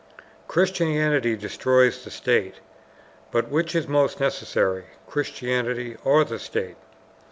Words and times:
Christianity 0.47 1.35
Destroys 1.35 2.03
the 2.03 2.09
State 2.09 2.55
But 3.29 3.49
Which 3.49 3.75
is 3.75 3.87
Most 3.87 4.19
Necessary: 4.19 4.85
Christianity 5.05 5.95
or 6.03 6.23
the 6.23 6.39
State? 6.39 6.77